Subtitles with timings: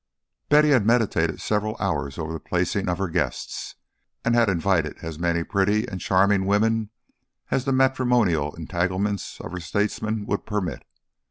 [0.49, 3.75] Betty had meditated several hours over the placing of her guests,
[4.25, 6.89] and had invited as many pretty and charming women
[7.51, 10.87] as the matrimonial entanglements of her statesmen would permit.